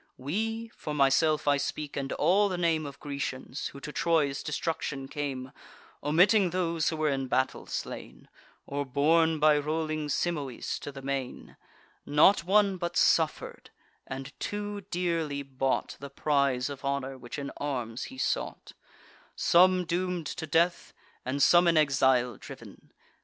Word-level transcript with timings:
We—for 0.17 0.95
myself 0.95 1.47
I 1.47 1.57
speak, 1.57 1.95
and 1.95 2.11
all 2.13 2.49
the 2.49 2.57
name 2.57 2.87
Of 2.87 2.99
Grecians, 2.99 3.67
who 3.67 3.79
to 3.81 3.91
Troy's 3.91 4.41
destruction 4.41 5.07
came, 5.07 5.51
(Omitting 6.03 6.49
those 6.49 6.89
who 6.89 6.95
were 6.97 7.11
in 7.11 7.27
battle 7.27 7.67
slain, 7.67 8.27
Or 8.65 8.83
borne 8.83 9.37
by 9.39 9.59
rolling 9.59 10.09
Simois 10.09 10.79
to 10.79 10.91
the 10.91 11.03
main) 11.03 11.55
Not 12.03 12.43
one 12.45 12.77
but 12.77 12.97
suffer'd, 12.97 13.69
and 14.07 14.33
too 14.39 14.81
dearly 14.89 15.43
bought 15.43 15.97
The 15.99 16.09
prize 16.09 16.67
of 16.71 16.83
honour 16.83 17.15
which 17.15 17.37
in 17.37 17.51
arms 17.57 18.05
he 18.05 18.17
sought; 18.17 18.71
Some 19.35 19.85
doom'd 19.85 20.25
to 20.25 20.47
death, 20.47 20.93
and 21.23 21.43
some 21.43 21.67
in 21.67 21.77
exile 21.77 22.37
driv'n. 22.37 22.89